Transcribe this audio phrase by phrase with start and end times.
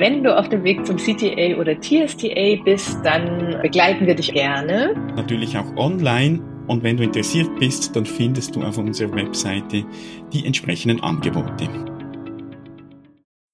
[0.00, 4.94] wenn du auf dem Weg zum CTA oder TSTA bist, dann begleiten wir dich gerne.
[5.14, 6.40] Natürlich auch online.
[6.68, 9.84] Und wenn du interessiert bist, dann findest du auf unserer Webseite
[10.32, 11.68] die entsprechenden Angebote.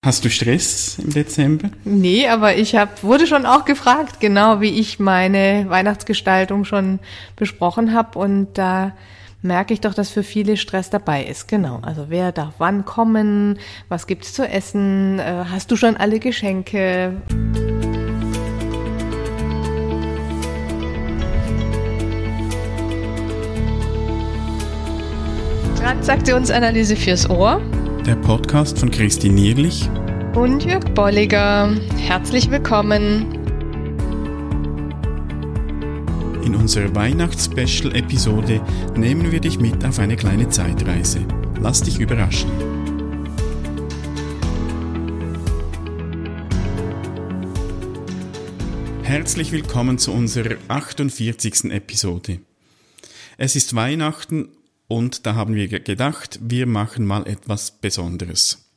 [0.04, 1.70] Hast du Stress im Dezember?
[1.84, 7.00] Nee, aber ich hab, wurde schon auch gefragt, genau wie ich meine Weihnachtsgestaltung schon
[7.34, 8.20] besprochen habe.
[8.20, 8.92] Und da
[9.46, 11.48] merke ich doch, dass für viele Stress dabei ist.
[11.48, 11.78] Genau.
[11.82, 13.58] Also wer darf wann kommen?
[13.88, 15.18] Was gibt's zu essen?
[15.18, 17.16] Äh, hast du schon alle Geschenke?
[25.76, 27.62] Transaktionsanalyse fürs Ohr.
[28.04, 29.88] Der Podcast von Christine Nierlich
[30.34, 31.74] und Jörg Bolliger.
[31.96, 33.45] Herzlich willkommen.
[36.46, 38.64] In unserer Weihnachts-Special-Episode
[38.96, 41.26] nehmen wir dich mit auf eine kleine Zeitreise.
[41.60, 42.48] Lass dich überraschen.
[49.02, 51.64] Herzlich willkommen zu unserer 48.
[51.72, 52.38] Episode.
[53.38, 54.50] Es ist Weihnachten
[54.86, 58.70] und da haben wir gedacht, wir machen mal etwas Besonderes.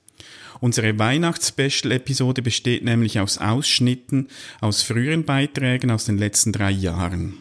[0.59, 4.27] Unsere Weihnachts-Special-Episode besteht nämlich aus Ausschnitten
[4.59, 7.37] aus früheren Beiträgen aus den letzten drei Jahren.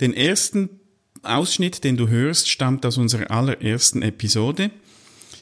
[0.00, 0.70] Den ersten
[1.22, 4.70] Ausschnitt, den du hörst, stammt aus unserer allerersten Episode.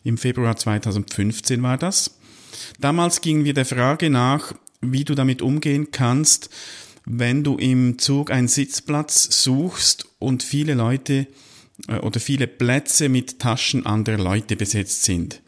[0.05, 2.19] Im Februar 2015 war das.
[2.81, 6.51] Damals gingen wir der Frage nach, wie du damit umgehen kannst,
[7.05, 11.27] wenn du im Zug einen Sitzplatz suchst und viele Leute
[11.89, 15.43] äh, oder viele Plätze mit Taschen anderer Leute besetzt sind.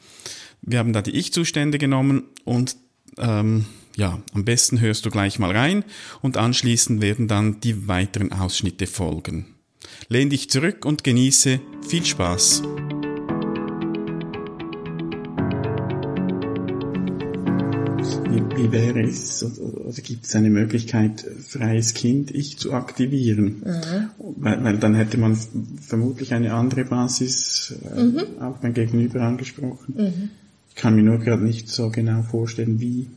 [0.62, 2.76] Wir haben da die Ich-Zustände genommen und
[3.16, 3.64] ähm,
[3.98, 5.84] ja, am besten hörst du gleich mal rein
[6.22, 9.46] und anschließend werden dann die weiteren Ausschnitte folgen.
[10.08, 12.62] Lehn dich zurück und genieße viel Spaß.
[18.30, 23.62] Wie, wäre es, oder, gibt es eine Möglichkeit, freies Kind ich zu aktivieren?
[23.64, 24.10] Mhm.
[24.36, 25.36] Weil, weil dann hätte man
[25.80, 28.22] vermutlich eine andere Basis äh, mhm.
[28.40, 29.94] auch beim Gegenüber angesprochen.
[29.96, 30.30] Mhm
[30.78, 33.08] kann mir nur gerade nicht so genau vorstellen, wie.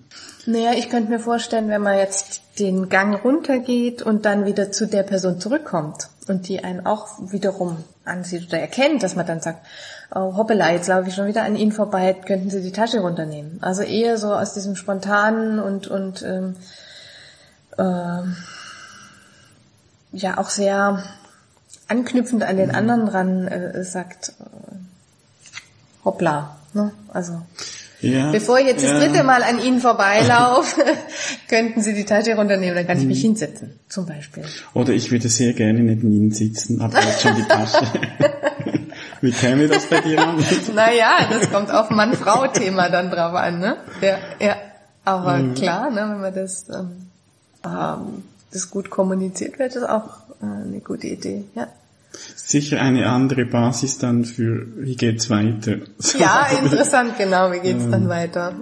[0.45, 4.87] Naja, ich könnte mir vorstellen, wenn man jetzt den Gang runtergeht und dann wieder zu
[4.87, 9.65] der Person zurückkommt und die einen auch wiederum ansieht oder erkennt, dass man dann sagt,
[10.13, 13.59] oh, hoppala, jetzt laufe ich schon wieder an Ihnen vorbei, könnten Sie die Tasche runternehmen.
[13.61, 16.55] Also eher so aus diesem spontanen und, und ähm,
[17.77, 18.23] äh,
[20.13, 21.03] ja auch sehr
[21.87, 22.75] anknüpfend an den mhm.
[22.75, 24.75] anderen dran äh, sagt, äh,
[26.03, 26.91] hoppla, Ne?
[27.13, 27.41] Also
[28.01, 28.93] ja, bevor ich jetzt ja.
[28.93, 30.81] das dritte Mal an Ihnen vorbeilaufe,
[31.47, 33.29] könnten Sie die Tasche runternehmen, dann kann ich mich mhm.
[33.29, 34.43] hinsetzen, zum Beispiel.
[34.73, 37.85] Oder ich würde sehr gerne neben Ihnen sitzen, aber jetzt schon die Tasche.
[39.21, 40.43] Wie käme das bei dir an?
[40.75, 43.77] naja, das kommt auf Mann-Frau-Thema dann drauf an, ne?
[44.01, 44.55] Ja, ja.
[45.05, 45.53] Aber mhm.
[45.53, 47.07] klar, ne, wenn man das, ähm,
[47.65, 50.09] ähm, das gut kommuniziert, wäre das auch
[50.41, 51.67] äh, eine gute Idee, ja
[52.35, 55.77] sicher eine andere Basis dann für, wie geht's weiter.
[56.17, 57.91] Ja, interessant, genau, wie geht's ähm.
[57.91, 58.53] dann weiter.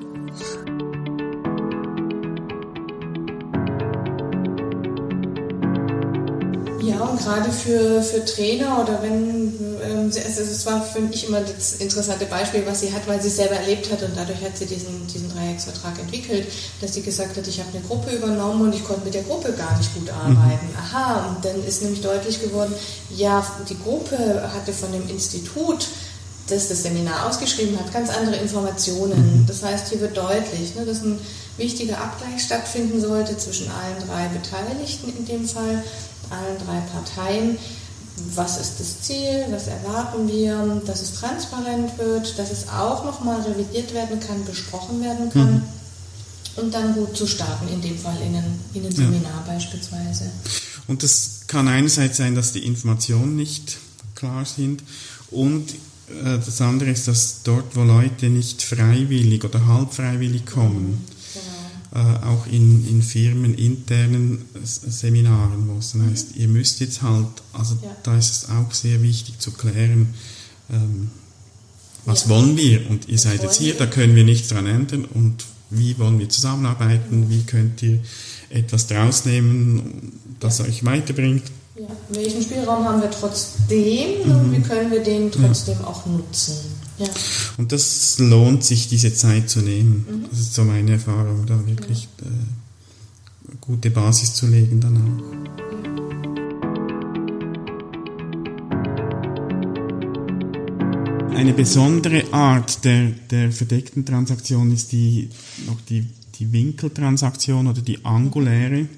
[7.10, 9.54] Und gerade für, für Trainer oder wenn,
[9.84, 13.30] ähm, also es war für mich immer das interessante Beispiel, was sie hat, weil sie
[13.30, 16.48] es selber erlebt hat und dadurch hat sie diesen, diesen Dreiecksvertrag entwickelt,
[16.82, 19.54] dass sie gesagt hat, ich habe eine Gruppe übernommen und ich konnte mit der Gruppe
[19.54, 20.68] gar nicht gut arbeiten.
[20.68, 20.78] Mhm.
[20.78, 22.74] Aha, und dann ist nämlich deutlich geworden,
[23.16, 25.88] ja, die Gruppe hatte von dem Institut
[26.50, 29.42] das das Seminar ausgeschrieben hat, ganz andere Informationen.
[29.42, 29.46] Mhm.
[29.46, 31.20] Das heißt, hier wird deutlich, ne, dass ein
[31.58, 35.84] wichtiger Abgleich stattfinden sollte zwischen allen drei Beteiligten in dem Fall
[36.32, 37.58] allen drei Parteien,
[38.36, 43.42] was ist das Ziel, was erwarten wir, dass es transparent wird, dass es auch nochmal
[43.42, 45.54] revidiert werden kann, besprochen werden kann.
[45.54, 45.64] Mhm.
[46.56, 49.54] Und dann gut zu starten, in dem Fall in einem, in einem Seminar ja.
[49.54, 50.30] beispielsweise.
[50.88, 53.78] Und das kann einerseits sein, dass die Informationen nicht
[54.16, 54.84] klar sind
[55.32, 55.72] und
[56.10, 61.19] äh, das andere ist, dass dort, wo Leute nicht freiwillig oder halb freiwillig kommen, äh,
[61.98, 66.12] auch in, in Firmen internen Seminaren, wo es dann mhm.
[66.12, 67.96] heißt, ihr müsst jetzt halt, also ja.
[68.04, 70.14] da ist es auch sehr wichtig zu klären,
[70.72, 71.10] ähm,
[72.06, 72.30] was ja.
[72.30, 73.80] wollen wir und ihr was seid jetzt hier, wir?
[73.80, 77.30] da können wir nichts dran ändern und wie wollen wir zusammenarbeiten, mhm.
[77.30, 78.00] wie könnt ihr
[78.50, 80.66] etwas draus nehmen, das ja.
[80.66, 81.44] euch weiterbringt.
[81.80, 81.88] Ja.
[82.10, 84.32] Welchen Spielraum haben wir trotzdem mhm.
[84.32, 86.56] und wie können wir den trotzdem auch nutzen?
[86.98, 87.08] Ja.
[87.58, 90.06] Und das lohnt sich, diese Zeit zu nehmen.
[90.10, 90.26] Mhm.
[90.30, 92.28] Das ist so meine Erfahrung, da wirklich ja.
[92.28, 95.24] äh, gute Basis zu legen dann auch.
[101.34, 105.30] Eine besondere Art der, der verdeckten Transaktion ist die,
[105.66, 106.06] noch die,
[106.40, 108.90] die Winkeltransaktion oder die anguläre.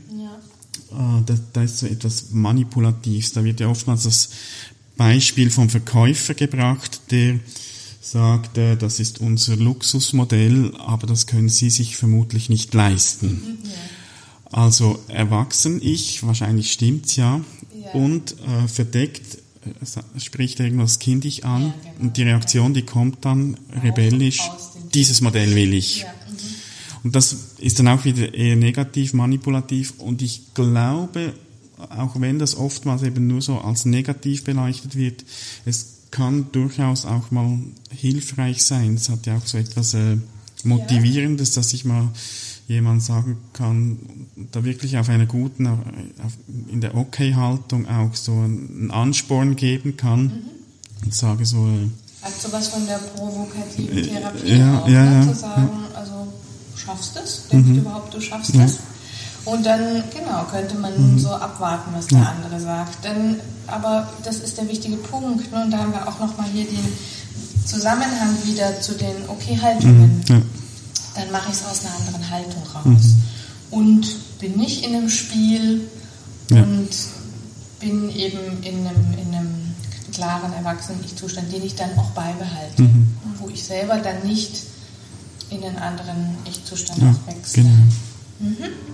[0.91, 1.19] Ja.
[1.19, 3.33] Äh, da, da ist so etwas Manipulativs.
[3.33, 4.29] Da wird ja oftmals das
[4.97, 7.39] Beispiel vom Verkäufer gebracht, der
[8.01, 13.59] sagt, äh, das ist unser Luxusmodell, aber das können Sie sich vermutlich nicht leisten.
[13.63, 13.71] Ja.
[14.51, 17.39] Also erwachsen ich, wahrscheinlich stimmt's ja,
[17.73, 17.91] ja.
[17.93, 21.95] und äh, verdeckt äh, spricht irgendwas kindisch an ja, genau.
[22.01, 24.41] und die Reaktion, die kommt dann rebellisch,
[24.93, 26.05] dieses Modell will ich.
[27.03, 31.33] Und das ist dann auch wieder eher negativ, manipulativ und ich glaube,
[31.89, 35.25] auch wenn das oftmals eben nur so als negativ beleuchtet wird,
[35.65, 37.57] es kann durchaus auch mal
[37.89, 38.95] hilfreich sein.
[38.95, 40.17] Es hat ja auch so etwas äh,
[40.63, 42.09] Motivierendes, dass ich mal
[42.67, 43.97] jemand sagen kann,
[44.51, 45.79] da wirklich auf einer guten, auf,
[46.69, 51.05] in der Okay-Haltung auch so einen Ansporn geben kann mhm.
[51.05, 51.67] und sage so.
[51.67, 51.89] Äh,
[52.21, 55.25] Hat sowas von der provokativen äh, Therapie ja, auch, ja, ne?
[55.25, 55.90] ja, zu sagen, ja.
[56.85, 57.47] Schaffst es?
[57.51, 57.73] Denkst mhm.
[57.75, 58.79] du überhaupt, du schaffst es?
[59.43, 61.19] Und dann, genau, könnte man mhm.
[61.19, 63.03] so abwarten, was der andere sagt.
[63.03, 63.37] Denn,
[63.67, 65.51] aber das ist der wichtige Punkt.
[65.51, 65.63] Ne?
[65.63, 66.85] Und da haben wir auch nochmal hier den
[67.65, 70.23] Zusammenhang wieder zu den Okay-Haltungen.
[70.27, 70.61] Mhm
[71.15, 72.83] dann mache ich es aus einer anderen Haltung raus.
[72.85, 73.23] Mhm.
[73.71, 75.87] Und bin nicht in einem Spiel
[76.49, 76.63] ja.
[76.63, 76.89] und
[77.79, 79.75] bin eben in einem, in einem
[80.13, 82.83] klaren Erwachsenen-Ich-Zustand, den ich dann auch beibehalte.
[82.83, 83.15] Mhm.
[83.39, 84.63] Wo ich selber dann nicht
[85.51, 87.63] in einen anderen Ich-Zustand ja, wechsle.
[87.63, 87.75] Genau.
[88.39, 88.91] Mhm.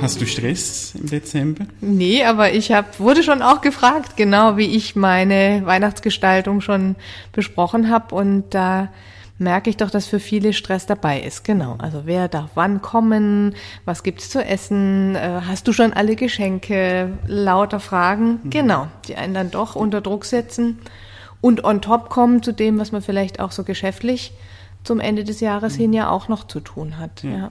[0.00, 1.66] Hast du Stress im Dezember?
[1.80, 6.96] Nee, aber ich hab, wurde schon auch gefragt, genau wie ich meine Weihnachtsgestaltung schon
[7.32, 8.14] besprochen habe.
[8.14, 8.88] Und da
[9.38, 11.44] merke ich doch, dass für viele Stress dabei ist.
[11.44, 11.76] Genau.
[11.78, 13.54] Also wer darf wann kommen?
[13.84, 15.14] Was gibt's zu essen?
[15.14, 17.10] Äh, hast du schon alle Geschenke?
[17.26, 18.40] Lauter Fragen.
[18.44, 18.50] Mhm.
[18.50, 18.88] Genau.
[19.08, 20.78] Die einen dann doch unter Druck setzen
[21.40, 24.32] und on top kommen zu dem, was man vielleicht auch so geschäftlich
[24.84, 25.80] zum Ende des Jahres mhm.
[25.80, 27.22] hin ja auch noch zu tun hat.
[27.22, 27.30] Ja.
[27.30, 27.50] ja.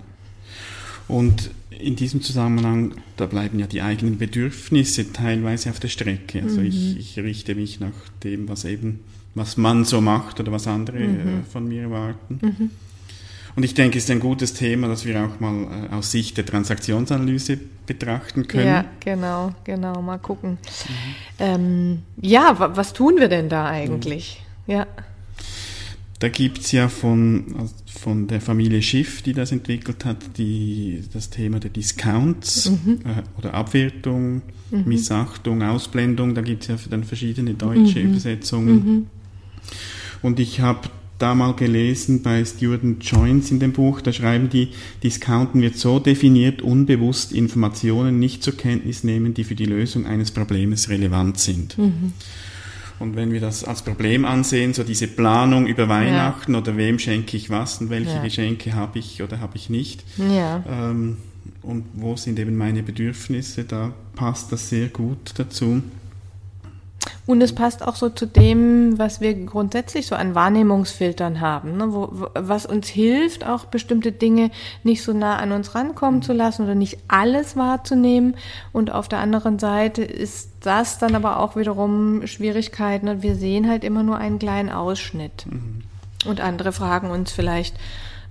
[1.07, 6.41] Und in diesem Zusammenhang, da bleiben ja die eigenen Bedürfnisse teilweise auf der Strecke.
[6.41, 6.67] Also mhm.
[6.67, 7.93] ich, ich, richte mich nach
[8.23, 9.01] dem, was eben,
[9.35, 11.19] was man so macht oder was andere mhm.
[11.19, 12.39] äh, von mir erwarten.
[12.41, 12.69] Mhm.
[13.55, 16.37] Und ich denke, es ist ein gutes Thema, das wir auch mal äh, aus Sicht
[16.37, 18.67] der Transaktionsanalyse betrachten können.
[18.67, 20.51] Ja, genau, genau, mal gucken.
[20.51, 20.57] Mhm.
[21.39, 24.43] Ähm, ja, was tun wir denn da eigentlich?
[24.67, 24.87] Ja.
[26.19, 31.03] Da gibt es ja von, also von der Familie Schiff, die das entwickelt hat, die,
[31.13, 32.99] das Thema der Discounts mhm.
[33.05, 34.41] äh, oder Abwertung,
[34.71, 34.83] mhm.
[34.85, 38.11] Missachtung, Ausblendung, da gibt es ja dann verschiedene deutsche mhm.
[38.11, 39.09] Übersetzungen.
[40.21, 44.69] Und ich habe da mal gelesen bei Stuart Joins in dem Buch, da schreiben die,
[45.03, 50.31] Discounten wird so definiert, unbewusst Informationen nicht zur Kenntnis nehmen, die für die Lösung eines
[50.31, 51.77] Problems relevant sind.
[51.77, 52.13] Mhm.
[52.97, 56.59] Und wenn wir das als Problem ansehen, so diese Planung über Weihnachten ja.
[56.59, 58.23] oder wem schenke ich was und welche ja.
[58.23, 60.03] Geschenke habe ich oder habe ich nicht.
[60.17, 60.63] Ja.
[60.67, 61.17] Ähm,
[61.61, 65.81] und wo sind eben meine Bedürfnisse, da passt das sehr gut dazu.
[67.27, 71.91] Und es passt auch so zu dem, was wir grundsätzlich so an Wahrnehmungsfiltern haben, ne?
[71.91, 74.51] Wo, was uns hilft, auch bestimmte Dinge
[74.83, 78.35] nicht so nah an uns rankommen zu lassen oder nicht alles wahrzunehmen.
[78.73, 83.07] Und auf der anderen Seite ist das dann aber auch wiederum Schwierigkeiten.
[83.07, 83.23] Ne?
[83.23, 85.47] Wir sehen halt immer nur einen kleinen Ausschnitt.
[85.49, 85.81] Mhm.
[86.27, 87.75] Und andere fragen uns vielleicht,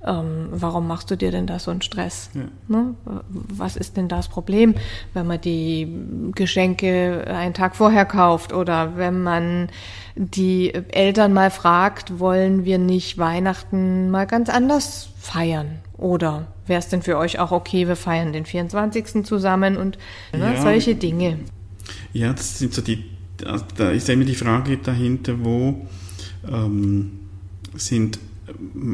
[0.07, 2.31] ähm, warum machst du dir denn da so einen Stress?
[2.35, 2.43] Ja.
[2.69, 2.95] Ne?
[3.31, 4.75] Was ist denn das Problem,
[5.15, 5.89] wenn man die
[6.35, 9.69] Geschenke einen Tag vorher kauft oder wenn man
[10.15, 15.79] die Eltern mal fragt, wollen wir nicht Weihnachten mal ganz anders feiern?
[15.97, 19.25] Oder wäre es denn für euch auch okay, wir feiern den 24.
[19.25, 19.99] zusammen und
[20.33, 20.61] ne, ja.
[20.61, 21.39] solche Dinge?
[22.13, 23.05] Ja, das sind so die,
[23.77, 25.87] da ist immer die Frage dahinter, wo
[26.47, 27.21] ähm,
[27.75, 28.19] sind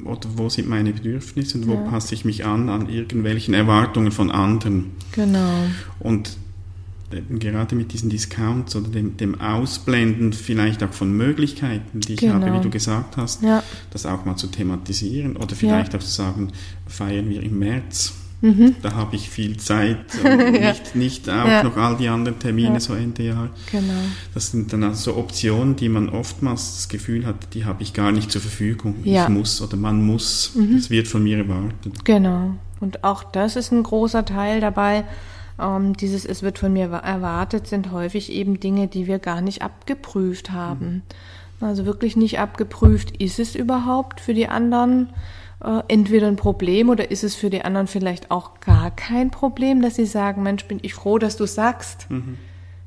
[0.04, 1.80] oder wo sind meine Bedürfnisse und wo ja.
[1.80, 4.92] passe ich mich an an irgendwelchen Erwartungen von anderen.
[5.12, 5.50] Genau.
[5.98, 6.36] Und
[7.28, 12.34] gerade mit diesen Discounts oder dem, dem, Ausblenden vielleicht auch von Möglichkeiten, die ich genau.
[12.34, 13.62] habe, wie du gesagt hast, ja.
[13.90, 15.98] das auch mal zu thematisieren oder vielleicht ja.
[15.98, 16.52] auch zu sagen,
[16.86, 18.76] feiern wir im März Mhm.
[18.80, 20.70] Da habe ich viel Zeit und ja.
[20.70, 21.62] nicht, nicht auch ja.
[21.62, 22.80] noch all die anderen Termine ja.
[22.80, 23.50] so Ende Jahr.
[23.70, 23.92] Genau.
[24.32, 28.12] Das sind dann also Optionen, die man oftmals das Gefühl hat, die habe ich gar
[28.12, 28.96] nicht zur Verfügung.
[29.04, 30.52] Ich muss oder man muss.
[30.54, 30.76] Mhm.
[30.76, 32.04] Es wird von mir erwartet.
[32.04, 32.54] Genau.
[32.80, 35.04] Und auch das ist ein großer Teil dabei.
[35.60, 39.62] Ähm, dieses Es wird von mir erwartet sind häufig eben Dinge, die wir gar nicht
[39.62, 41.02] abgeprüft haben.
[41.60, 41.66] Mhm.
[41.66, 45.10] Also wirklich nicht abgeprüft, ist es überhaupt für die anderen?
[45.62, 49.82] Äh, entweder ein Problem oder ist es für die anderen vielleicht auch gar kein Problem,
[49.82, 52.10] dass sie sagen, Mensch, bin ich froh, dass du sagst.
[52.10, 52.38] Mhm.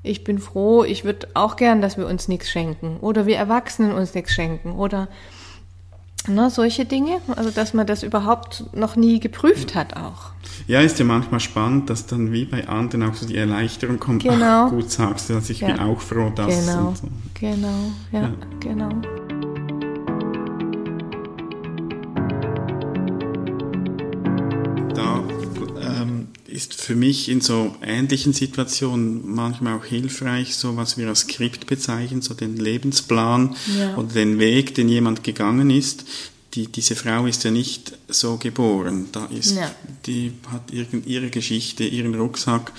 [0.02, 3.94] Ich bin froh, ich würde auch gern, dass wir uns nichts schenken oder wir Erwachsenen
[3.94, 5.08] uns nichts schenken oder
[6.26, 10.32] Ne, solche Dinge, also dass man das überhaupt noch nie geprüft hat auch.
[10.68, 14.24] Ja, ist ja manchmal spannend, dass dann wie bei anderen auch so die Erleichterung kommt.
[14.24, 14.68] Genau.
[14.68, 15.68] Ach, gut sagst du, dass ich ja.
[15.68, 16.66] bin auch froh, dass.
[16.66, 17.10] Genau, so.
[17.34, 19.02] genau, ja, ja, genau.
[26.54, 31.66] Ist für mich in so ähnlichen Situationen manchmal auch hilfreich, so was wir als Skript
[31.66, 33.98] bezeichnen, so den Lebensplan ja.
[33.98, 36.06] oder den Weg, den jemand gegangen ist,
[36.54, 39.08] die, diese Frau ist ja nicht so geboren.
[39.12, 39.74] Da ist, ja.
[40.06, 42.72] die hat irgend, ihre Geschichte, ihren Rucksack.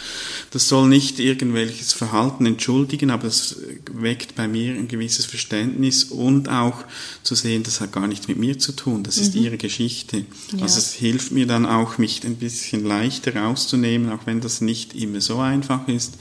[0.52, 3.56] Das soll nicht irgendwelches Verhalten entschuldigen, aber es
[3.92, 6.84] weckt bei mir ein gewisses Verständnis und auch
[7.22, 9.02] zu sehen, das hat gar nichts mit mir zu tun.
[9.02, 9.42] Das ist mhm.
[9.42, 10.24] ihre Geschichte.
[10.52, 10.62] Ja.
[10.62, 14.94] Also es hilft mir dann auch, mich ein bisschen leichter rauszunehmen, auch wenn das nicht
[14.94, 16.14] immer so einfach ist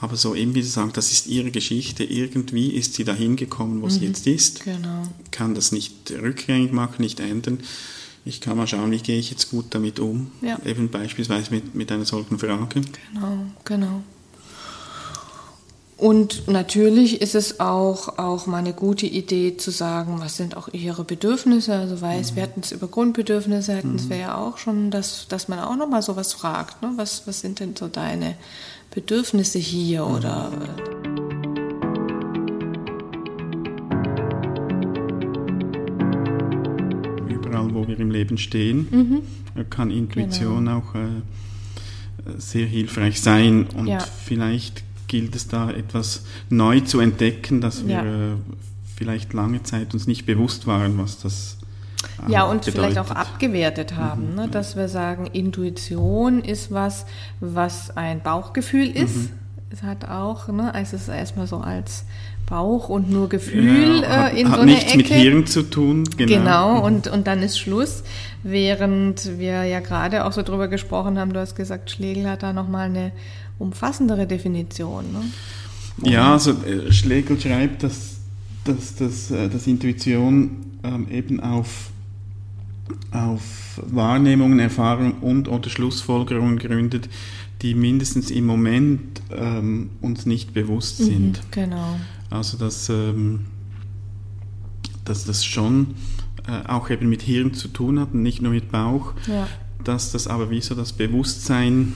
[0.00, 2.04] aber so eben wie Sie sagen, das ist ihre Geschichte.
[2.04, 3.90] Irgendwie ist sie dahin gekommen, wo mhm.
[3.90, 4.64] sie jetzt ist.
[4.64, 5.02] Genau.
[5.30, 7.60] Kann das nicht rückgängig machen, nicht ändern.
[8.24, 10.32] Ich kann mal schauen, wie gehe ich jetzt gut damit um.
[10.42, 10.58] Ja.
[10.64, 12.66] Eben beispielsweise mit, mit einer solchen Frage.
[13.12, 14.02] Genau, genau.
[15.96, 20.68] Und natürlich ist es auch, auch mal eine gute Idee zu sagen, was sind auch
[20.72, 21.74] ihre Bedürfnisse.
[21.74, 22.36] Also weiß, mhm.
[22.36, 24.10] wir hatten es über Grundbedürfnisse, hatten es mhm.
[24.10, 26.82] wir ja auch schon, dass, dass man auch nochmal sowas fragt.
[26.82, 26.92] Ne?
[26.96, 28.36] Was, was sind denn so deine
[28.96, 30.14] Bedürfnisse hier mhm.
[30.14, 30.50] oder.
[37.28, 39.68] Überall, wo wir im Leben stehen, mhm.
[39.68, 40.78] kann Intuition genau.
[40.78, 41.08] auch äh,
[42.38, 43.98] sehr hilfreich sein und ja.
[43.98, 48.32] vielleicht gilt es da etwas neu zu entdecken, dass wir ja.
[48.32, 48.36] äh,
[48.96, 51.58] vielleicht lange Zeit uns nicht bewusst waren, was das
[52.28, 52.74] ja, und bedeutet.
[52.74, 54.48] vielleicht auch abgewertet haben, mhm, ne?
[54.48, 57.06] dass wir sagen, Intuition ist was,
[57.40, 59.16] was ein Bauchgefühl ist.
[59.16, 59.30] Mhm.
[59.70, 62.04] Es hat auch, ne, es ist erstmal so als
[62.46, 64.98] Bauch und nur Gefühl ja, hat, äh, in hat so einer nichts Ecke.
[64.98, 66.32] mit Hirn zu tun, genau.
[66.32, 66.82] Genau, mhm.
[66.82, 68.04] und, und dann ist Schluss.
[68.42, 72.52] Während wir ja gerade auch so drüber gesprochen haben, du hast gesagt, Schlegel hat da
[72.52, 73.12] nochmal eine
[73.58, 75.04] umfassendere Definition.
[75.12, 76.10] Ne?
[76.10, 78.18] Ja, also äh, Schlegel schreibt, dass,
[78.64, 81.90] dass, dass, äh, dass Intuition ähm, eben auf
[83.10, 87.08] auf Wahrnehmungen, Erfahrungen und oder Schlussfolgerungen gründet,
[87.62, 91.38] die mindestens im Moment ähm, uns nicht bewusst mhm, sind.
[91.38, 91.96] Mhm, genau.
[92.30, 93.46] Also dass, ähm,
[95.04, 95.94] dass das schon
[96.46, 99.48] äh, auch eben mit Hirn zu tun hat und nicht nur mit Bauch, ja.
[99.82, 101.94] dass das aber wie so das Bewusstsein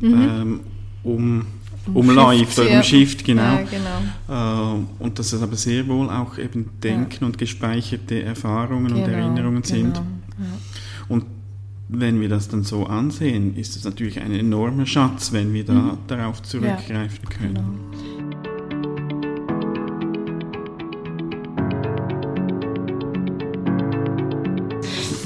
[0.00, 0.14] mhm.
[0.14, 0.60] ähm,
[1.02, 1.46] um
[1.92, 3.42] umläuft oder umschifft, genau.
[3.42, 4.76] Ja, genau.
[4.78, 7.26] Äh, und dass es aber sehr wohl auch eben Denken ja.
[7.26, 9.94] und gespeicherte Erfahrungen genau, und Erinnerungen sind.
[9.94, 10.06] Genau.
[11.08, 11.24] Und
[11.88, 15.74] wenn wir das dann so ansehen, ist es natürlich ein enormer Schatz, wenn wir da
[15.74, 15.98] mhm.
[16.06, 17.54] darauf zurückgreifen können.
[17.54, 18.12] Genau.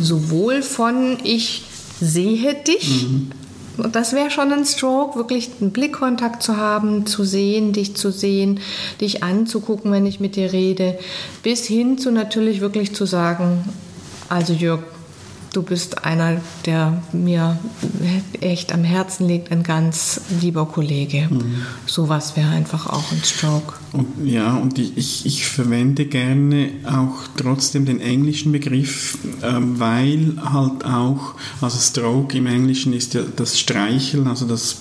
[0.01, 1.65] Sowohl von ich
[2.01, 3.31] sehe dich, mhm.
[3.77, 8.11] Und das wäre schon ein Stroke, wirklich einen Blickkontakt zu haben, zu sehen, dich zu
[8.11, 8.61] sehen,
[9.01, 10.99] dich anzugucken, wenn ich mit dir rede,
[11.43, 13.65] bis hin zu natürlich wirklich zu sagen,
[14.29, 14.81] also Jörg,
[15.57, 17.59] du bist einer, der mir
[18.41, 21.29] echt am Herzen liegt, ein ganz lieber Kollege.
[21.31, 21.63] Mhm.
[21.87, 23.73] Sowas wäre einfach auch ein Stroke.
[23.93, 30.85] Und, ja, und ich, ich verwende gerne auch trotzdem den englischen Begriff, äh, weil halt
[30.85, 34.77] auch, also Stroke im Englischen ist ja das Streicheln, also das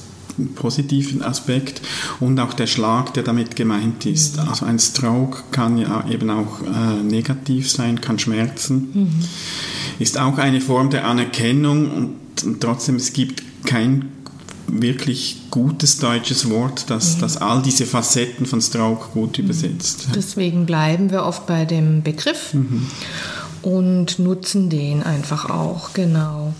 [0.56, 1.82] positiven Aspekt
[2.20, 4.36] und auch der Schlag, der damit gemeint ist.
[4.36, 4.50] Mhm.
[4.50, 8.90] Also ein Stroke kann ja eben auch äh, negativ sein, kann schmerzen.
[8.94, 9.12] Mhm
[10.00, 14.10] ist auch eine Form der Anerkennung und, und trotzdem es gibt kein
[14.68, 17.22] wirklich gutes deutsches Wort, das, mhm.
[17.22, 19.46] das all diese Facetten von Stroke gut mhm.
[19.46, 20.08] übersetzt.
[20.16, 22.88] Deswegen bleiben wir oft bei dem Begriff mhm.
[23.62, 26.54] und nutzen den einfach auch, genau.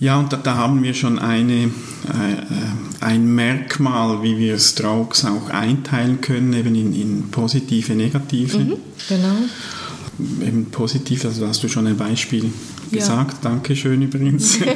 [0.00, 1.70] Ja, und da, da haben wir schon eine, äh,
[3.00, 8.58] ein Merkmal, wie wir Strokes auch einteilen können, eben in, in positive, negative.
[8.58, 8.76] Mhm,
[9.08, 9.36] genau
[10.18, 12.44] eben positiv, also hast du schon ein Beispiel
[12.90, 12.98] ja.
[12.98, 13.44] gesagt.
[13.44, 14.58] Dankeschön übrigens.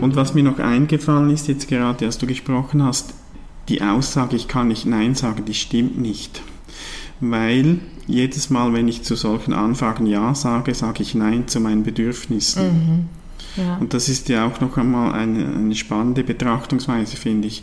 [0.00, 3.14] Und was mir noch eingefallen ist, jetzt gerade, als du gesprochen hast,
[3.68, 6.42] die Aussage, ich kann nicht Nein sagen, die stimmt nicht.
[7.20, 11.82] Weil jedes Mal, wenn ich zu solchen Anfragen Ja sage, sage ich Nein zu meinen
[11.82, 12.62] Bedürfnissen.
[12.62, 13.08] Mhm.
[13.56, 13.76] Ja.
[13.78, 17.62] Und das ist ja auch noch einmal eine, eine spannende Betrachtungsweise, finde ich,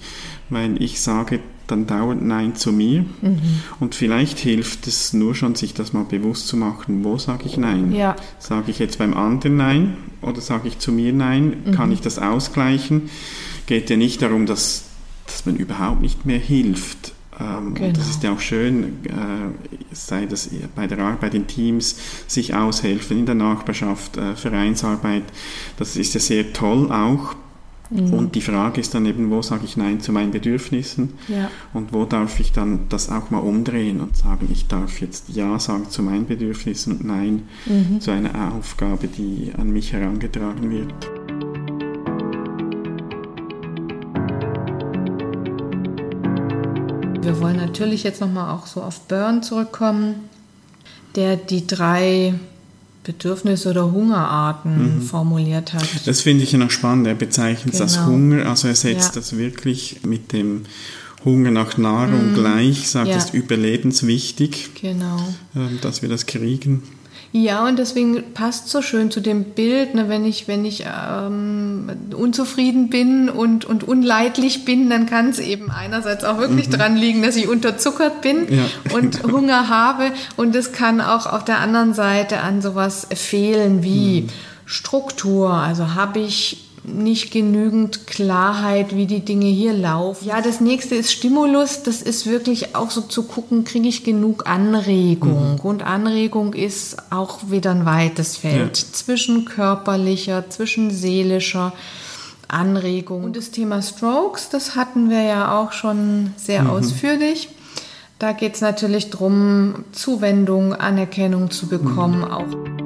[0.49, 3.39] weil ich sage dann dauernd Nein zu mir mhm.
[3.79, 7.57] und vielleicht hilft es nur schon, sich das mal bewusst zu machen, wo sage ich
[7.57, 7.93] Nein?
[7.93, 8.15] Ja.
[8.37, 11.63] Sage ich jetzt beim anderen Nein oder sage ich zu mir Nein?
[11.65, 11.71] Mhm.
[11.71, 13.09] Kann ich das ausgleichen?
[13.65, 14.85] Geht ja nicht darum, dass,
[15.25, 17.91] dass man überhaupt nicht mehr hilft, ähm, genau.
[17.93, 21.97] Das ist ja auch schön, äh, sei das bei der Arbeit in Teams,
[22.27, 25.23] sich aushelfen in der Nachbarschaft, äh, Vereinsarbeit.
[25.77, 27.35] Das ist ja sehr toll auch.
[27.89, 28.13] Mhm.
[28.13, 31.49] Und die Frage ist dann eben, wo sage ich Nein zu meinen Bedürfnissen ja.
[31.73, 35.59] und wo darf ich dann das auch mal umdrehen und sagen, ich darf jetzt Ja
[35.59, 37.99] sagen zu meinen Bedürfnissen und Nein mhm.
[37.99, 41.22] zu einer Aufgabe, die an mich herangetragen wird.
[47.23, 50.15] Wir wollen natürlich jetzt nochmal auch so auf Burn zurückkommen,
[51.15, 52.33] der die drei
[53.03, 55.01] Bedürfnisse oder Hungerarten mhm.
[55.01, 55.87] formuliert hat.
[56.05, 57.07] Das finde ich ja noch spannend.
[57.07, 57.83] Er bezeichnet genau.
[57.83, 59.21] als Hunger, also er setzt ja.
[59.21, 60.63] das wirklich mit dem
[61.25, 62.35] Hunger nach Nahrung mhm.
[62.35, 63.17] gleich, sagt, ja.
[63.17, 65.17] es ist überlebenswichtig, genau.
[65.55, 66.83] Ähm, dass wir das kriegen.
[67.35, 71.89] Ja, und deswegen passt so schön zu dem Bild, ne, wenn ich, wenn ich ähm,
[72.15, 76.73] unzufrieden bin und, und unleidlich bin, dann kann es eben einerseits auch wirklich mhm.
[76.73, 78.95] dran liegen, dass ich unterzuckert bin ja.
[78.95, 80.11] und Hunger habe.
[80.37, 84.29] Und es kann auch auf der anderen Seite an sowas fehlen wie mhm.
[84.65, 85.53] Struktur.
[85.53, 90.27] Also habe ich nicht genügend Klarheit, wie die Dinge hier laufen.
[90.27, 91.83] Ja, das nächste ist Stimulus.
[91.83, 95.53] Das ist wirklich auch so zu gucken, kriege ich genug Anregung?
[95.53, 95.59] Mhm.
[95.59, 98.85] Und Anregung ist auch wieder ein weites Feld ja.
[98.91, 101.73] zwischen körperlicher, zwischen seelischer
[102.47, 103.23] Anregung.
[103.23, 106.69] Und das Thema Strokes, das hatten wir ja auch schon sehr mhm.
[106.71, 107.49] ausführlich.
[108.19, 112.31] Da geht es natürlich darum, Zuwendung, Anerkennung zu bekommen, mhm.
[112.31, 112.82] auch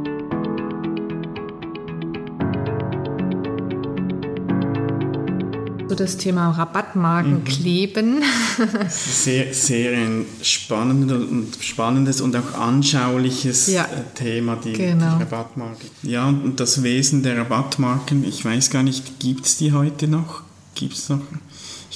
[5.89, 7.43] so das Thema Rabattmarken mhm.
[7.43, 8.23] kleben.
[8.89, 13.83] sehr, sehr ein spannendes und, spannendes und auch anschauliches ja.
[13.83, 15.17] Äh, Thema, die, genau.
[15.17, 15.89] die Rabattmarken.
[16.03, 20.41] Ja, und das Wesen der Rabattmarken, ich weiß gar nicht, gibt es die heute noch?
[20.75, 21.21] Gibt es noch?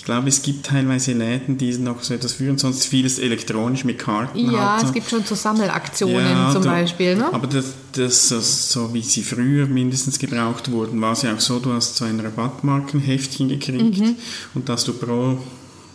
[0.01, 3.99] Ich glaube, es gibt teilweise Läden, die noch so etwas führen, sonst vieles elektronisch mit
[3.99, 4.51] Karten.
[4.51, 4.85] Ja, halt.
[4.85, 7.15] es gibt schon so Sammelaktionen ja, zum da, Beispiel.
[7.17, 7.31] Ne?
[7.31, 11.59] Aber das, das, so wie sie früher mindestens gebraucht wurden, war es ja auch so,
[11.59, 14.15] du hast so ein Rabattmarkenheftchen gekriegt mhm.
[14.55, 15.37] und dass du pro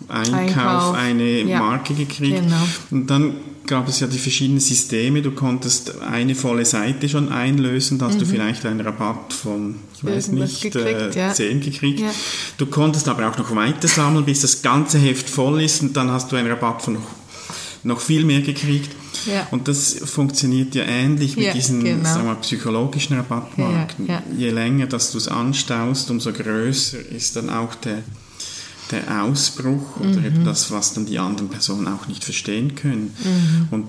[0.09, 0.95] Einkauf, Einkauf.
[0.95, 1.59] eine ja.
[1.59, 2.43] Marke gekriegt.
[2.43, 2.69] Genau.
[2.91, 3.35] Und dann
[3.67, 5.23] gab es ja die verschiedenen Systeme.
[5.23, 8.21] Du konntest eine volle Seite schon einlösen, da hast mhm.
[8.21, 11.33] du vielleicht einen Rabatt von, ich weiß nicht, gekriegt, äh, ja.
[11.33, 12.01] 10 gekriegt.
[12.01, 12.11] Ja.
[12.59, 16.11] Du konntest aber auch noch weiter sammeln, bis das ganze Heft voll ist und dann
[16.11, 17.11] hast du einen Rabatt von noch,
[17.83, 18.91] noch viel mehr gekriegt.
[19.27, 19.49] Ja.
[19.51, 22.05] Und das funktioniert ja ähnlich mit diesen genau.
[22.05, 24.09] sagen wir, psychologischen Rabattmarken.
[24.37, 28.05] Je länger, dass du es anstaust, umso größer ist dann auch der
[28.91, 30.27] der Ausbruch oder mhm.
[30.27, 33.15] eben das, was dann die anderen Personen auch nicht verstehen können.
[33.23, 33.69] Mhm.
[33.71, 33.89] Und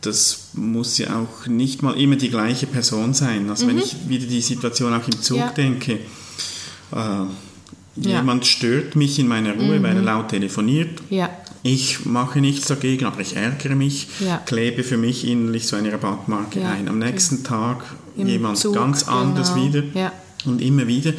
[0.00, 3.50] das muss ja auch nicht mal immer die gleiche Person sein.
[3.50, 3.70] Also mhm.
[3.70, 5.50] wenn ich wieder die Situation auch im Zug ja.
[5.50, 5.98] denke,
[6.92, 7.24] äh,
[7.96, 8.50] jemand ja.
[8.50, 10.04] stört mich in meiner Ruhe, weil er mhm.
[10.04, 11.02] laut telefoniert.
[11.10, 11.28] Ja.
[11.62, 14.08] Ich mache nichts dagegen, aber ich ärgere mich,
[14.46, 16.88] klebe für mich innerlich so eine Rabattmarke ein.
[16.88, 17.84] Am nächsten Tag
[18.16, 19.18] Im jemand Zug, ganz genau.
[19.18, 19.82] anders wieder
[20.46, 21.12] und immer wieder.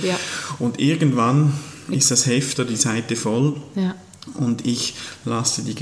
[0.58, 1.54] Und irgendwann
[1.93, 3.56] ist das Heft oder die Seite voll.
[3.75, 3.95] Ja.
[4.36, 4.93] Und ich
[5.25, 5.73] lasse die,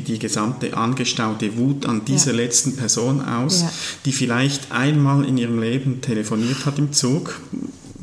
[0.00, 2.36] die gesamte angestaute Wut an dieser ja.
[2.38, 3.72] letzten Person aus, ja.
[4.04, 7.40] die vielleicht einmal in ihrem Leben telefoniert hat im Zug,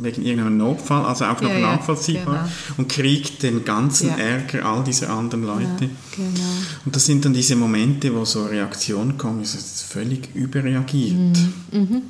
[0.01, 2.49] wegen irgendeinem Notfall, also auch noch nachvollziehbar, genau.
[2.77, 5.89] und kriegt den ganzen Ärger all dieser anderen Leute.
[6.15, 6.49] Genau.
[6.85, 11.37] Und das sind dann diese Momente, wo so Reaktionen kommen, es ist völlig überreagiert.
[11.71, 11.79] Mhm.
[11.79, 12.01] Mhm.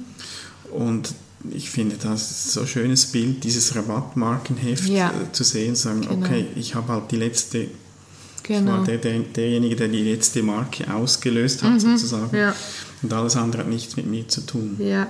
[0.72, 1.14] Und
[1.52, 5.10] ich finde das so ein schönes Bild, dieses Rabattmarkenheft ja.
[5.10, 6.26] Äh, zu sehen, sagen, genau.
[6.26, 7.68] okay, ich habe halt die letzte,
[8.44, 8.60] genau.
[8.60, 11.80] ich war der, der, derjenige, der die letzte Marke ausgelöst hat, mhm.
[11.80, 12.36] sozusagen.
[12.36, 12.56] Ja.
[13.02, 14.76] Und alles andere hat nichts mit mir zu tun.
[14.80, 15.10] Ja.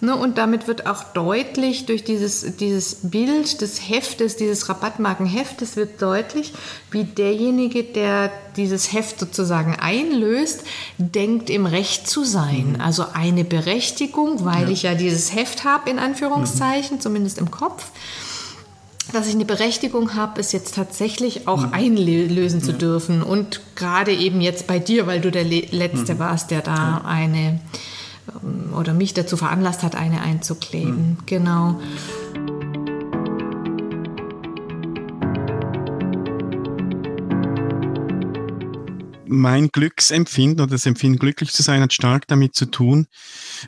[0.00, 6.00] Ne, und damit wird auch deutlich durch dieses, dieses Bild des Heftes, dieses Rabattmarkenheftes, wird
[6.00, 6.52] deutlich,
[6.92, 10.62] wie derjenige, der dieses Heft sozusagen einlöst,
[10.98, 12.74] denkt, im Recht zu sein.
[12.74, 12.80] Mhm.
[12.80, 14.68] Also eine Berechtigung, weil ja.
[14.68, 17.00] ich ja dieses Heft habe, in Anführungszeichen, mhm.
[17.00, 17.90] zumindest im Kopf
[19.10, 21.72] dass ich eine Berechtigung habe, es jetzt tatsächlich auch mhm.
[21.72, 22.76] einlösen zu ja.
[22.76, 23.22] dürfen.
[23.22, 26.18] Und gerade eben jetzt bei dir, weil du der Letzte mhm.
[26.18, 27.58] warst, der da eine
[28.76, 31.10] oder mich dazu veranlasst hat, eine einzukleben.
[31.10, 31.16] Mhm.
[31.26, 31.80] Genau.
[39.30, 43.06] mein Glücksempfinden oder das Empfinden, glücklich zu sein, hat stark damit zu tun,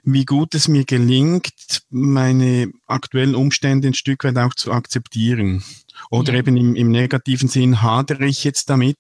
[0.03, 5.62] wie gut es mir gelingt, meine aktuellen Umstände ein Stück weit auch zu akzeptieren.
[6.11, 8.96] Oder eben im, im negativen Sinn hadere ich jetzt damit.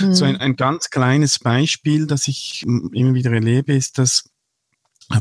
[0.00, 0.14] Mhm.
[0.14, 4.30] So ein, ein ganz kleines Beispiel, das ich immer wieder erlebe, ist, dass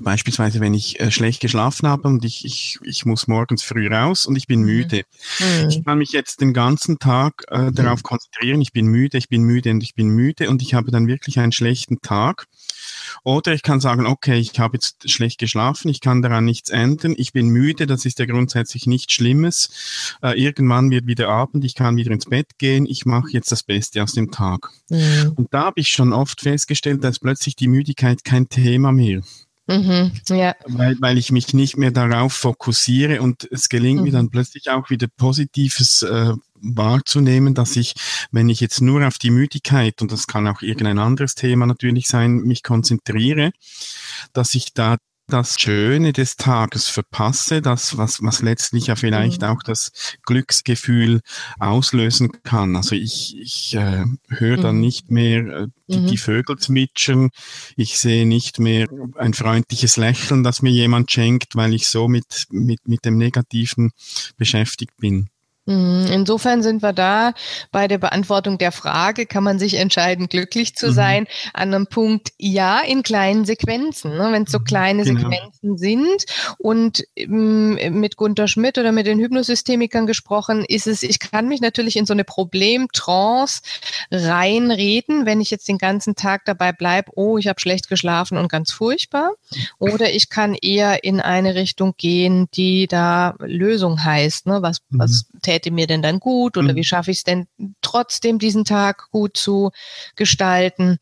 [0.02, 4.26] Beispielsweise, wenn ich äh, schlecht geschlafen habe und ich, ich, ich muss morgens früh raus
[4.26, 4.66] und ich bin mhm.
[4.66, 5.04] müde.
[5.40, 5.70] Mhm.
[5.70, 7.76] Ich kann mich jetzt den ganzen Tag äh, mhm.
[7.76, 10.90] darauf konzentrieren, ich bin müde, ich bin müde und ich bin müde und ich habe
[10.92, 12.46] dann wirklich einen schlechten Tag.
[13.24, 17.14] Oder ich kann sagen, okay, ich habe jetzt schlecht geschlafen, ich kann daran nichts ändern,
[17.18, 20.18] ich bin müde, das ist ja grundsätzlich nichts Schlimmes.
[20.22, 23.64] Äh, irgendwann wird wieder Abend, ich kann wieder ins Bett gehen, ich mache jetzt das
[23.64, 24.72] Beste aus dem Tag.
[24.90, 25.34] Mhm.
[25.36, 29.22] Und da habe ich schon oft festgestellt, dass plötzlich die Müdigkeit kein Thema mehr.
[29.68, 30.56] Mhm, ja.
[30.68, 34.06] weil, weil ich mich nicht mehr darauf fokussiere und es gelingt mhm.
[34.06, 37.96] mir dann plötzlich auch wieder Positives äh, wahrzunehmen, dass ich,
[38.32, 42.08] wenn ich jetzt nur auf die Müdigkeit, und das kann auch irgendein anderes Thema natürlich
[42.08, 43.52] sein, mich konzentriere,
[44.34, 44.98] dass ich da
[45.28, 49.48] das Schöne des Tages verpasse, das, was, was letztlich ja vielleicht mhm.
[49.48, 49.92] auch das
[50.24, 51.22] Glücksgefühl
[51.60, 52.76] auslösen kann.
[52.76, 54.62] Also ich, ich äh, höre mhm.
[54.62, 56.08] dann nicht mehr äh, die, mhm.
[56.08, 57.30] die Vögel zwitschern,
[57.76, 62.46] ich sehe nicht mehr ein freundliches Lächeln, das mir jemand schenkt, weil ich so mit,
[62.50, 63.92] mit, mit dem Negativen
[64.38, 65.30] beschäftigt bin.
[65.66, 66.06] Mhm.
[66.12, 67.34] Insofern sind wir da
[67.72, 70.94] bei der Beantwortung der Frage, kann man sich entscheiden, glücklich zu mhm.
[70.94, 74.16] sein, an einem Punkt, ja, in kleinen Sequenzen.
[74.16, 74.30] Ne?
[74.32, 74.64] Wenn es so mhm.
[74.66, 75.22] kleine genau.
[75.22, 76.26] Sequenzen sind
[76.60, 81.62] und ähm, mit Gunter Schmidt oder mit den Hypnosystemikern gesprochen, ist es, ich kann mich
[81.62, 83.62] natürlich in so eine Problemtrance
[84.12, 88.50] reinreden, wenn ich jetzt den ganzen Tag dabei bleibe, oh, ich habe schlecht geschlafen und
[88.50, 89.32] ganz furchtbar.
[89.80, 94.62] Oder ich kann eher in eine Richtung gehen, die da Lösung heißt, ne?
[94.62, 95.00] was, mhm.
[95.00, 95.26] was
[95.56, 96.76] täte mir denn dann gut oder mhm.
[96.76, 97.48] wie schaffe ich es denn
[97.82, 99.72] trotzdem diesen Tag gut zu
[100.16, 100.98] gestalten.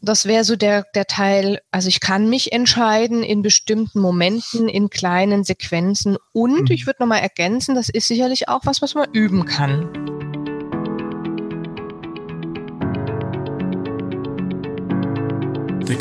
[0.00, 4.90] Das wäre so der, der Teil, also ich kann mich entscheiden in bestimmten Momenten, in
[4.90, 6.74] kleinen Sequenzen und mhm.
[6.74, 10.11] ich würde nochmal ergänzen, das ist sicherlich auch was, was man üben kann.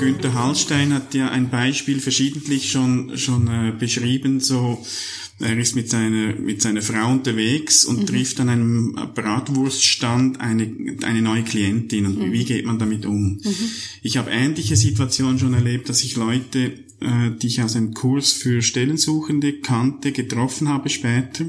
[0.01, 4.83] Günther Hallstein hat ja ein Beispiel verschiedentlich schon, schon äh, beschrieben, so
[5.39, 8.05] er ist mit seiner, mit seiner Frau unterwegs und mhm.
[8.07, 12.05] trifft an einem Bratwurststand eine, eine neue Klientin.
[12.05, 12.31] Und mhm.
[12.31, 13.39] wie geht man damit um?
[13.43, 13.55] Mhm.
[14.01, 18.31] Ich habe ähnliche Situationen schon erlebt, dass ich Leute, äh, die ich aus einem Kurs
[18.31, 21.45] für Stellensuchende kannte, getroffen habe später.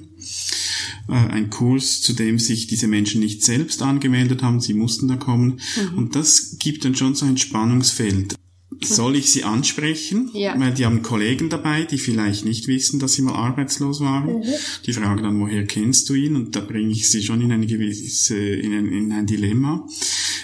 [1.09, 5.17] Äh, ein Kurs, zu dem sich diese Menschen nicht selbst angemeldet haben, sie mussten da
[5.17, 5.61] kommen.
[5.77, 5.99] Mhm.
[5.99, 8.37] Und das gibt dann schon so ein Spannungsfeld
[8.85, 10.31] soll ich sie ansprechen?
[10.35, 10.59] Ja.
[10.59, 14.39] Weil die haben Kollegen dabei, die vielleicht nicht wissen, dass sie mal arbeitslos waren.
[14.39, 14.45] Mhm.
[14.87, 16.37] Die fragen dann, woher kennst du ihn?
[16.37, 19.87] Und da bringe ich sie schon in eine gewisse, in ein, in ein Dilemma.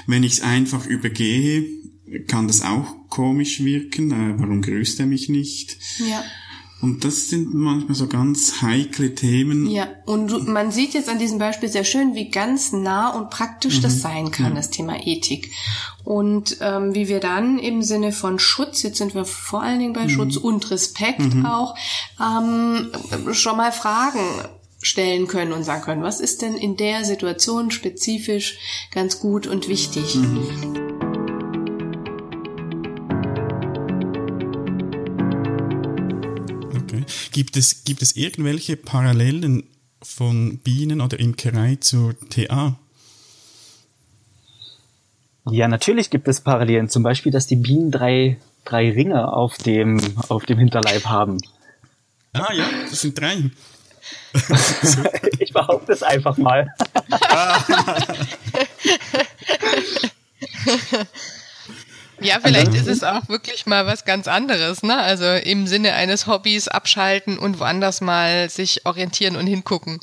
[0.07, 1.65] Wenn ich es einfach übergehe,
[2.27, 4.11] kann das auch komisch wirken.
[4.11, 5.77] Äh, warum grüßt er mich nicht?
[5.99, 6.25] Ja.
[6.81, 9.69] Und das sind manchmal so ganz heikle Themen.
[9.69, 13.79] Ja, und man sieht jetzt an diesem Beispiel sehr schön, wie ganz nah und praktisch
[13.79, 13.83] mhm.
[13.83, 14.55] das sein kann, ja.
[14.55, 15.51] das Thema Ethik.
[16.05, 19.93] Und ähm, wie wir dann im Sinne von Schutz, jetzt sind wir vor allen Dingen
[19.93, 20.11] bei mhm.
[20.11, 21.47] Schutz und Respekt mhm.
[21.47, 21.75] auch,
[22.21, 22.93] ähm,
[23.33, 24.21] schon mal Fragen
[24.81, 28.59] stellen können und sagen können, was ist denn in der Situation spezifisch
[28.93, 30.15] ganz gut und wichtig.
[30.15, 30.98] Mhm.
[37.39, 39.63] Gibt es, gibt es irgendwelche Parallelen
[40.03, 42.77] von Bienen oder Imkerei zur TA?
[45.49, 46.89] Ja, natürlich gibt es Parallelen.
[46.89, 51.39] Zum Beispiel, dass die Bienen drei, drei Ringe auf dem, auf dem Hinterleib haben.
[52.33, 53.53] Ah ja, das sind drei.
[55.39, 56.75] ich behaupte es einfach mal.
[62.21, 64.97] Ja, vielleicht ist es auch wirklich mal was ganz anderes, ne?
[64.99, 70.01] Also im Sinne eines Hobbys abschalten und woanders mal sich orientieren und hingucken.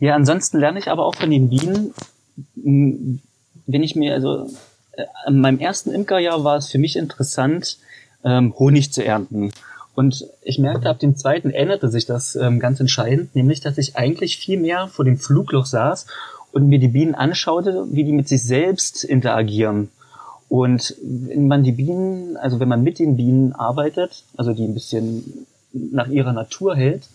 [0.00, 1.94] Ja, ansonsten lerne ich aber auch von den Bienen,
[2.54, 4.50] wenn ich mir, also
[4.92, 7.78] äh, in meinem ersten Imkerjahr war es für mich interessant,
[8.24, 9.52] ähm, Honig zu ernten.
[9.94, 13.96] Und ich merkte, ab dem zweiten änderte sich das ähm, ganz entscheidend, nämlich, dass ich
[13.96, 16.06] eigentlich viel mehr vor dem Flugloch saß
[16.52, 19.90] und mir die Bienen anschaute, wie die mit sich selbst interagieren.
[20.48, 24.74] Und wenn man die Bienen, also wenn man mit den Bienen arbeitet, also die ein
[24.74, 27.08] bisschen nach ihrer Natur hält,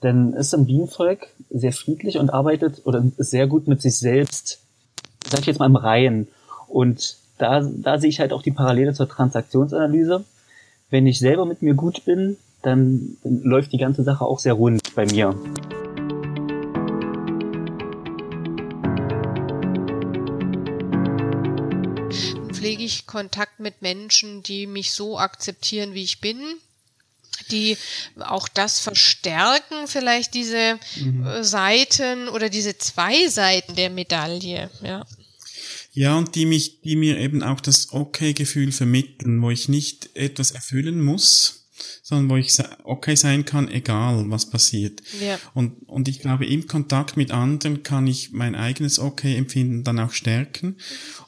[0.00, 4.60] dann ist ein Bienenvolk sehr friedlich und arbeitet oder ist sehr gut mit sich selbst,
[5.28, 6.28] sag ich jetzt mal im Reihen.
[6.68, 10.24] Und da, da sehe ich halt auch die Parallele zur Transaktionsanalyse.
[10.90, 14.54] Wenn ich selber mit mir gut bin, dann, dann läuft die ganze Sache auch sehr
[14.54, 15.34] rund bei mir.
[22.86, 26.40] Ich Kontakt mit Menschen, die mich so akzeptieren, wie ich bin,
[27.50, 27.76] die
[28.18, 31.26] auch das verstärken, vielleicht diese mhm.
[31.26, 35.04] Äh, Seiten oder diese zwei Seiten der Medaille, ja.
[35.92, 40.50] Ja, und die mich, die mir eben auch das Okay-Gefühl vermitteln, wo ich nicht etwas
[40.50, 41.65] erfüllen muss,
[42.02, 45.02] sondern wo ich okay sein kann, egal was passiert.
[45.20, 45.38] Ja.
[45.54, 50.12] Und, und ich glaube, im Kontakt mit anderen kann ich mein eigenes Okay-Empfinden dann auch
[50.12, 50.76] stärken.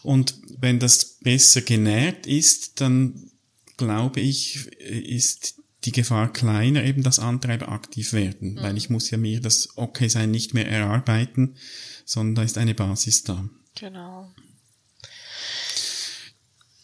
[0.03, 3.31] Und wenn das besser genährt ist, dann
[3.77, 8.63] glaube ich, ist die Gefahr kleiner, eben dass Antreiber aktiv werden, mhm.
[8.63, 11.55] weil ich muss ja mir das Okay-Sein nicht mehr erarbeiten,
[12.05, 13.49] sondern da ist eine Basis da.
[13.79, 14.33] Genau.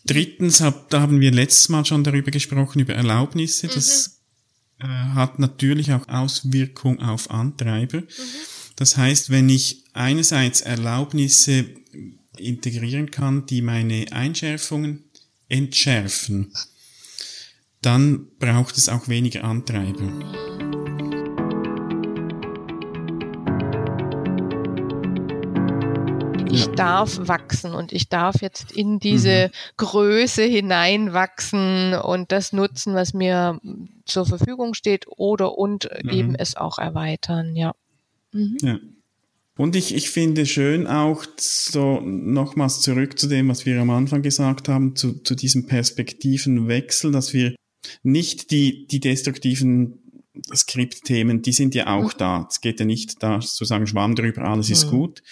[0.07, 3.69] Drittens, hab, da haben wir letztes Mal schon darüber gesprochen, über Erlaubnisse.
[3.69, 4.21] Das
[4.79, 4.87] mhm.
[4.87, 8.01] äh, hat natürlich auch Auswirkung auf Antreiber.
[8.01, 8.07] Mhm.
[8.77, 11.67] Das heißt, wenn ich einerseits Erlaubnisse
[12.37, 15.05] integrieren kann, die meine Einschärfungen
[15.49, 16.53] entschärfen,
[17.81, 20.84] dann braucht es auch weniger Antreiber.
[26.55, 29.53] Ich darf wachsen und ich darf jetzt in diese mhm.
[29.77, 33.61] Größe hineinwachsen und das nutzen, was mir
[34.05, 36.11] zur Verfügung steht oder und mhm.
[36.11, 37.75] eben es auch erweitern, ja.
[38.33, 38.57] Mhm.
[38.62, 38.79] ja.
[39.57, 44.23] Und ich, ich finde schön auch so nochmals zurück zu dem, was wir am Anfang
[44.23, 47.55] gesagt haben, zu, zu diesem Perspektivenwechsel, dass wir
[48.03, 50.01] nicht die, die destruktiven
[50.53, 52.19] Skriptthemen, die sind ja auch mhm.
[52.19, 52.49] da.
[52.51, 54.90] Es geht ja nicht da zu sagen, Schwamm drüber, alles ist mhm.
[54.90, 55.23] gut,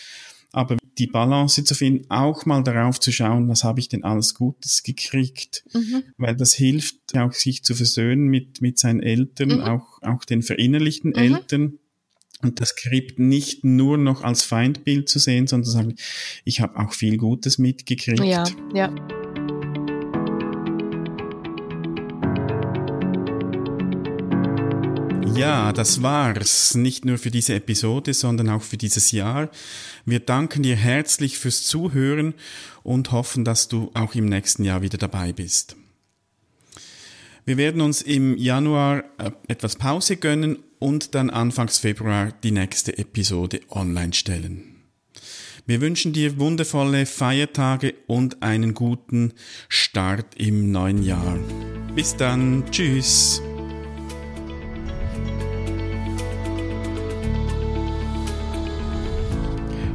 [0.52, 4.34] aber die Balance zu finden, auch mal darauf zu schauen, was habe ich denn alles
[4.34, 6.04] Gutes gekriegt, mhm.
[6.18, 9.60] weil das hilft auch sich zu versöhnen mit, mit seinen Eltern, mhm.
[9.62, 11.16] auch, auch den verinnerlichten mhm.
[11.16, 11.78] Eltern
[12.42, 15.94] und das Skript nicht nur noch als Feindbild zu sehen, sondern zu sagen,
[16.44, 18.24] ich habe auch viel Gutes mitgekriegt.
[18.24, 18.94] Ja, ja.
[25.34, 26.74] Ja, das war's.
[26.74, 29.50] Nicht nur für diese Episode, sondern auch für dieses Jahr.
[30.04, 32.34] Wir danken dir herzlich fürs Zuhören
[32.82, 35.76] und hoffen, dass du auch im nächsten Jahr wieder dabei bist.
[37.44, 42.96] Wir werden uns im Januar äh, etwas Pause gönnen und dann Anfangs Februar die nächste
[42.98, 44.76] Episode online stellen.
[45.66, 49.32] Wir wünschen dir wundervolle Feiertage und einen guten
[49.68, 51.38] Start im neuen Jahr.
[51.94, 52.64] Bis dann.
[52.70, 53.40] Tschüss.